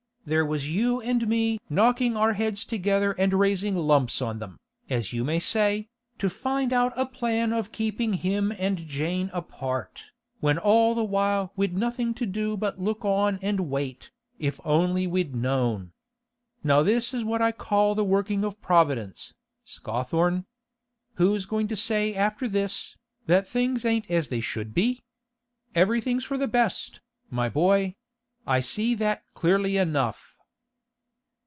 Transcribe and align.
There 0.23 0.45
was 0.45 0.69
you 0.69 1.01
and 1.01 1.27
me 1.27 1.57
knocking 1.67 2.15
our 2.15 2.33
heads 2.33 2.63
together 2.63 3.13
and 3.17 3.33
raising 3.33 3.75
lumps 3.75 4.21
on 4.21 4.37
them, 4.37 4.59
as 4.87 5.13
you 5.13 5.23
may 5.23 5.39
say, 5.39 5.89
to 6.19 6.29
find 6.29 6.71
out 6.71 6.93
a 6.95 7.07
plan 7.07 7.51
of 7.51 7.71
keeping 7.71 8.13
him 8.13 8.53
and 8.59 8.85
Jane 8.87 9.31
apart, 9.33 10.03
when 10.39 10.59
all 10.59 10.93
the 10.93 11.03
while 11.03 11.51
we'd 11.55 11.75
nothing 11.75 12.13
to 12.13 12.27
do 12.27 12.55
but 12.55 12.75
to 12.75 12.83
look 12.83 13.03
on 13.03 13.39
and 13.41 13.61
wait, 13.61 14.11
if 14.37 14.59
only 14.63 15.07
we'd 15.07 15.33
known. 15.35 15.91
Now 16.63 16.83
this 16.83 17.15
is 17.15 17.23
what 17.23 17.41
I 17.41 17.51
call 17.51 17.95
the 17.95 18.05
working 18.05 18.45
of 18.45 18.61
Providence, 18.61 19.33
Scawthorne. 19.65 20.45
Who's 21.15 21.47
going 21.47 21.67
to 21.67 21.75
say 21.75 22.13
after 22.13 22.47
this, 22.47 22.95
that 23.25 23.47
things 23.47 23.85
ain't 23.85 24.07
as 24.09 24.27
they 24.27 24.39
should 24.39 24.75
be? 24.75 25.01
Everything's 25.73 26.25
for 26.25 26.37
the 26.37 26.47
best, 26.47 26.99
my 27.31 27.49
boy; 27.49 27.95
I 28.47 28.59
see 28.59 28.95
that 28.95 29.23
clearly 29.35 29.77
enough. 29.77 30.29